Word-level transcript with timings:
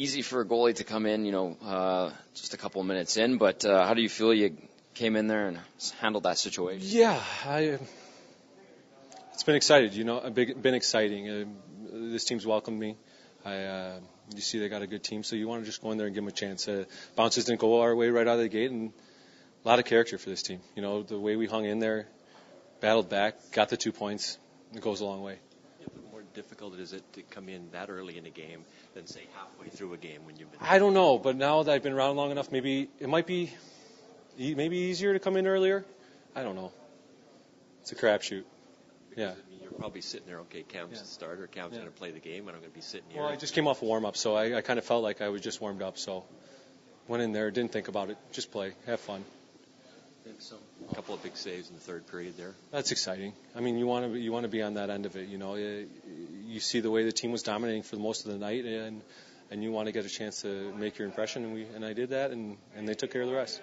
Easy 0.00 0.22
for 0.22 0.40
a 0.40 0.44
goalie 0.44 0.76
to 0.76 0.84
come 0.84 1.06
in, 1.06 1.24
you 1.24 1.32
know, 1.32 1.56
uh, 1.60 2.10
just 2.32 2.54
a 2.54 2.56
couple 2.56 2.80
of 2.80 2.86
minutes 2.86 3.16
in, 3.16 3.36
but 3.36 3.64
uh, 3.64 3.84
how 3.84 3.94
do 3.94 4.00
you 4.00 4.08
feel 4.08 4.32
you 4.32 4.56
came 4.94 5.16
in 5.16 5.26
there 5.26 5.48
and 5.48 5.58
handled 6.00 6.22
that 6.22 6.38
situation? 6.38 6.82
Yeah, 6.84 7.20
I. 7.44 7.80
It's 9.32 9.42
been 9.42 9.56
excited, 9.56 9.94
you 9.94 10.04
know, 10.04 10.30
been 10.30 10.74
exciting. 10.74 11.28
Uh, 11.28 11.44
this 12.12 12.24
team's 12.24 12.46
welcomed 12.46 12.78
me. 12.78 12.96
I, 13.44 13.56
uh, 13.64 14.00
you 14.36 14.40
see, 14.40 14.60
they 14.60 14.68
got 14.68 14.82
a 14.82 14.86
good 14.86 15.02
team, 15.02 15.24
so 15.24 15.34
you 15.34 15.48
want 15.48 15.62
to 15.62 15.66
just 15.66 15.82
go 15.82 15.90
in 15.90 15.98
there 15.98 16.06
and 16.06 16.14
give 16.14 16.22
them 16.22 16.28
a 16.28 16.36
chance. 16.36 16.68
Uh, 16.68 16.84
bounces 17.16 17.46
didn't 17.46 17.58
go 17.58 17.80
our 17.80 17.96
way 17.96 18.10
right 18.10 18.28
out 18.28 18.34
of 18.34 18.38
the 18.38 18.48
gate, 18.48 18.70
and 18.70 18.92
a 19.64 19.68
lot 19.68 19.80
of 19.80 19.84
character 19.84 20.16
for 20.16 20.30
this 20.30 20.44
team. 20.44 20.60
You 20.76 20.82
know, 20.82 21.02
the 21.02 21.18
way 21.18 21.34
we 21.34 21.46
hung 21.46 21.64
in 21.64 21.80
there, 21.80 22.06
battled 22.78 23.08
back, 23.08 23.50
got 23.50 23.68
the 23.68 23.76
two 23.76 23.90
points. 23.90 24.38
It 24.72 24.80
goes 24.80 25.00
a 25.00 25.06
long 25.06 25.24
way. 25.24 25.40
More 26.28 26.34
difficult 26.42 26.78
is 26.78 26.92
it 26.92 27.02
to 27.14 27.22
come 27.22 27.48
in 27.48 27.68
that 27.72 27.90
early 27.90 28.18
in 28.18 28.26
a 28.26 28.30
game 28.30 28.64
than 28.94 29.06
say 29.06 29.22
halfway 29.34 29.68
through 29.68 29.92
a 29.94 29.96
game 29.96 30.24
when 30.24 30.36
you've 30.36 30.50
been? 30.50 30.60
I 30.62 30.78
don't 30.78 30.94
know, 30.94 31.18
but 31.18 31.36
now 31.36 31.62
that 31.62 31.72
I've 31.72 31.82
been 31.82 31.92
around 31.92 32.16
long 32.16 32.30
enough, 32.30 32.50
maybe 32.52 32.88
it 33.00 33.08
might 33.08 33.26
be 33.26 33.52
e- 34.38 34.54
maybe 34.54 34.76
easier 34.76 35.12
to 35.12 35.18
come 35.18 35.36
in 35.36 35.46
earlier. 35.46 35.84
I 36.34 36.42
don't 36.42 36.54
know. 36.56 36.72
It's 37.82 37.92
a 37.92 37.94
crapshoot. 37.94 38.44
Yeah. 39.16 39.30
I 39.30 39.50
mean, 39.50 39.60
you're 39.62 39.72
probably 39.72 40.00
sitting 40.00 40.26
there. 40.26 40.38
Okay, 40.40 40.62
Cam's 40.62 40.92
Yeah. 40.94 40.98
the 41.00 41.06
starter. 41.06 41.46
Cam's 41.46 41.72
Yeah. 41.72 41.80
going 41.80 41.92
to 41.92 41.98
play 41.98 42.10
the 42.10 42.20
game, 42.20 42.46
and 42.48 42.50
I'm 42.56 42.60
going 42.60 42.70
to 42.70 42.74
be 42.76 42.82
sitting 42.82 43.08
here. 43.10 43.22
Well, 43.22 43.32
I 43.32 43.36
just 43.36 43.54
came 43.54 43.66
off 43.66 43.82
a 43.82 43.84
warm 43.84 44.04
up, 44.04 44.16
so 44.16 44.34
I, 44.36 44.56
I 44.58 44.60
kind 44.60 44.78
of 44.78 44.84
felt 44.84 45.02
like 45.02 45.20
I 45.22 45.28
was 45.28 45.40
just 45.40 45.60
warmed 45.60 45.82
up. 45.82 45.98
So 45.98 46.24
went 47.08 47.22
in 47.22 47.32
there, 47.32 47.50
didn't 47.50 47.72
think 47.72 47.88
about 47.88 48.10
it, 48.10 48.18
just 48.32 48.52
play, 48.52 48.74
have 48.86 49.00
fun. 49.00 49.24
a 50.90 50.94
couple 50.94 51.14
of 51.14 51.22
big 51.22 51.36
saves 51.36 51.68
in 51.70 51.74
the 51.74 51.80
third 51.80 52.06
period 52.06 52.36
there. 52.36 52.54
That's 52.70 52.92
exciting. 52.92 53.32
I 53.56 53.60
mean, 53.60 53.78
you 53.78 53.86
want 53.86 54.12
to 54.12 54.18
you 54.20 54.30
want 54.30 54.44
to 54.44 54.48
be 54.48 54.60
on 54.62 54.74
that 54.74 54.90
end 54.90 55.06
of 55.06 55.16
it. 55.16 55.28
You 55.28 55.38
know, 55.38 55.54
you, 55.54 55.88
you 56.48 56.60
see 56.60 56.80
the 56.80 56.90
way 56.90 57.04
the 57.04 57.12
team 57.12 57.32
was 57.32 57.42
dominating 57.42 57.82
for 57.82 57.96
most 57.96 58.26
of 58.26 58.32
the 58.32 58.38
night, 58.38 58.64
and 58.64 59.02
and 59.50 59.62
you 59.62 59.72
want 59.72 59.86
to 59.86 59.92
get 59.92 60.04
a 60.04 60.08
chance 60.08 60.42
to 60.42 60.72
make 60.74 60.98
your 60.98 61.06
impression, 61.08 61.44
and 61.44 61.54
we 61.54 61.62
and 61.74 61.84
I 61.84 61.92
did 61.92 62.10
that, 62.10 62.30
and 62.30 62.56
and 62.76 62.88
they 62.88 62.94
took 62.94 63.12
care 63.12 63.22
of 63.22 63.28
the 63.28 63.34
rest. 63.34 63.60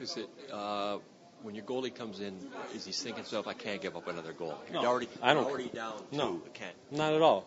Is 0.00 0.16
it 0.16 0.28
uh, 0.52 0.98
when 1.42 1.54
your 1.54 1.64
goalie 1.64 1.94
comes 1.94 2.20
in? 2.20 2.34
Is 2.74 2.84
he 2.84 2.92
thinking 2.92 3.22
himself, 3.22 3.46
"I 3.46 3.54
can't 3.54 3.80
give 3.80 3.96
up 3.96 4.06
another 4.08 4.32
goal"? 4.32 4.54
No, 4.72 4.80
you're 4.82 4.90
already, 4.90 5.08
I 5.22 5.34
don't- 5.34 5.44
already 5.46 5.68
down 5.68 5.98
two. 6.10 6.16
No. 6.16 6.42
I 6.44 6.50
can't. 6.58 6.76
Not 6.90 7.14
at 7.14 7.22
all. 7.22 7.46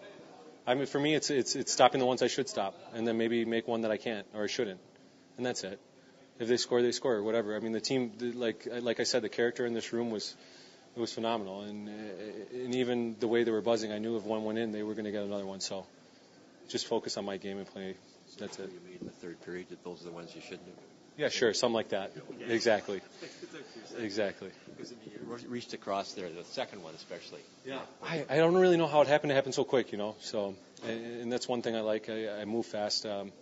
I 0.67 0.75
mean, 0.75 0.85
for 0.85 0.99
me, 0.99 1.15
it's 1.15 1.29
it's 1.29 1.55
it's 1.55 1.71
stopping 1.71 1.99
the 1.99 2.05
ones 2.05 2.21
I 2.21 2.27
should 2.27 2.49
stop, 2.49 2.75
and 2.93 3.07
then 3.07 3.17
maybe 3.17 3.45
make 3.45 3.67
one 3.67 3.81
that 3.81 3.91
I 3.91 3.97
can't 3.97 4.27
or 4.33 4.43
I 4.43 4.47
shouldn't, 4.47 4.79
and 5.37 5.45
that's 5.45 5.63
it. 5.63 5.79
If 6.39 6.47
they 6.47 6.57
score, 6.57 6.81
they 6.81 6.91
score. 6.91 7.13
Or 7.15 7.23
whatever. 7.23 7.55
I 7.55 7.59
mean, 7.59 7.71
the 7.71 7.81
team, 7.81 8.11
like 8.35 8.67
like 8.89 8.99
I 8.99 9.03
said, 9.03 9.21
the 9.23 9.29
character 9.29 9.65
in 9.65 9.73
this 9.73 9.91
room 9.93 10.11
was 10.11 10.35
it 10.95 10.99
was 10.99 11.13
phenomenal, 11.13 11.61
and 11.61 11.87
uh, 11.87 12.55
and 12.65 12.75
even 12.75 13.15
the 13.19 13.27
way 13.27 13.43
they 13.43 13.51
were 13.51 13.61
buzzing, 13.61 13.91
I 13.91 13.97
knew 13.99 14.17
if 14.17 14.23
one 14.23 14.43
went 14.43 14.59
in, 14.59 14.71
they 14.71 14.83
were 14.83 14.93
going 14.93 15.05
to 15.05 15.11
get 15.11 15.23
another 15.23 15.45
one. 15.45 15.61
So 15.61 15.85
just 16.69 16.87
focus 16.87 17.17
on 17.17 17.25
my 17.25 17.37
game 17.37 17.57
and 17.57 17.67
play. 17.67 17.95
That's 18.37 18.59
it. 18.59 18.69
You 18.71 18.79
made 18.89 19.01
in 19.01 19.07
the 19.07 19.13
third 19.13 19.41
period 19.45 19.69
that 19.69 19.83
those 19.83 20.01
are 20.01 20.05
the 20.05 20.11
ones 20.11 20.33
you 20.35 20.41
shouldn't 20.41 20.67
have. 20.67 20.75
Yeah, 21.17 21.29
sure, 21.29 21.53
something 21.53 21.75
like 21.75 21.89
that. 21.89 22.11
Exactly. 22.47 23.01
Exactly. 23.99 24.49
Because 24.69 24.93
I 24.93 24.95
mean, 24.95 25.11
you 25.13 25.49
reached 25.49 25.73
across 25.73 26.13
there, 26.13 26.29
the 26.29 26.45
second 26.45 26.81
one 26.81 26.95
especially. 26.95 27.41
Yeah. 27.65 27.79
I, 28.01 28.25
I 28.29 28.37
don't 28.37 28.55
really 28.55 28.77
know 28.77 28.87
how 28.87 29.01
it 29.01 29.07
happened 29.09 29.31
to 29.31 29.35
happen 29.35 29.51
so 29.51 29.65
quick, 29.65 29.91
you 29.91 29.97
know. 29.97 30.15
So, 30.21 30.55
and, 30.87 31.21
and 31.23 31.31
that's 31.31 31.47
one 31.47 31.61
thing 31.61 31.75
I 31.75 31.81
like. 31.81 32.09
I, 32.09 32.41
I 32.41 32.45
move 32.45 32.65
fast, 32.65 33.05
um, 33.05 33.33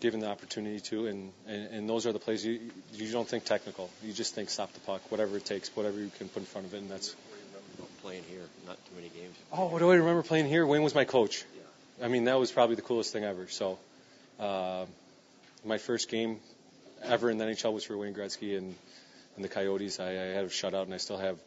given 0.00 0.20
the 0.20 0.28
opportunity 0.28 0.80
to, 0.80 1.06
and, 1.06 1.32
and, 1.46 1.66
and 1.72 1.88
those 1.88 2.06
are 2.06 2.12
the 2.12 2.18
plays 2.18 2.44
you 2.44 2.60
you 2.92 3.10
don't 3.10 3.28
think 3.28 3.44
technical. 3.44 3.90
You 4.04 4.12
just 4.12 4.34
think 4.34 4.50
stop 4.50 4.72
the 4.72 4.80
puck, 4.80 5.02
whatever 5.10 5.36
it 5.36 5.44
takes, 5.44 5.68
whatever 5.76 5.98
you 5.98 6.10
can 6.18 6.28
put 6.28 6.40
in 6.40 6.46
front 6.46 6.66
of 6.66 6.74
it, 6.74 6.78
and 6.78 6.90
that's. 6.90 7.14
Playing 8.02 8.22
here, 8.30 8.42
not 8.66 8.76
too 8.86 8.94
many 8.94 9.08
games. 9.08 9.36
Oh, 9.52 9.66
what 9.66 9.80
do 9.80 9.90
I 9.90 9.96
remember 9.96 10.22
playing 10.22 10.46
here? 10.46 10.64
Wayne 10.64 10.82
was 10.82 10.94
my 10.94 11.04
coach. 11.04 11.44
Yeah. 11.54 12.06
I 12.06 12.08
mean, 12.08 12.24
that 12.24 12.38
was 12.38 12.50
probably 12.50 12.76
the 12.76 12.82
coolest 12.82 13.12
thing 13.12 13.24
ever. 13.24 13.48
So, 13.48 13.78
uh, 14.38 14.86
my 15.64 15.78
first 15.78 16.08
game 16.08 16.38
ever 17.02 17.28
in 17.28 17.38
the 17.38 17.44
NHL 17.44 17.72
was 17.72 17.84
for 17.84 17.96
Wayne 17.98 18.14
Gretzky 18.14 18.56
and, 18.56 18.74
and 19.36 19.44
the 19.44 19.48
Coyotes. 19.48 19.98
I, 19.98 20.10
I 20.10 20.12
had 20.12 20.44
a 20.44 20.48
shutout, 20.48 20.84
and 20.84 20.94
I 20.94 20.98
still 20.98 21.18
have 21.18 21.38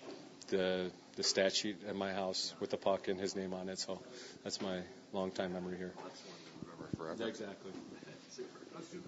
the 0.49 0.91
the 1.15 1.23
stat 1.23 1.53
sheet 1.53 1.77
at 1.87 1.95
my 1.95 2.13
house 2.13 2.53
with 2.59 2.69
the 2.69 2.77
puck 2.77 3.07
and 3.07 3.19
his 3.19 3.35
name 3.35 3.53
on 3.53 3.69
it. 3.69 3.79
So, 3.79 3.99
that's 4.43 4.61
my 4.61 4.81
long 5.13 5.31
time 5.31 5.53
memory 5.53 5.77
here. 5.77 5.93
Remember 6.61 6.97
forever. 6.97 7.27
Exactly. 7.29 7.71
Let's 8.73 8.87
do. 8.91 9.01